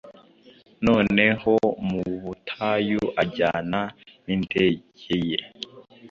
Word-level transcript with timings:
Noneho 0.85 1.53
mu 1.87 2.01
butayu 2.23 3.01
ajyana 3.21 3.81
nindege 4.25 5.17
ye 5.29 5.39